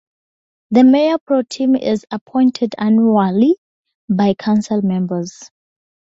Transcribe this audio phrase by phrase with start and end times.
[0.71, 3.57] The mayor pro tem is appointed annually
[4.09, 5.51] by council members.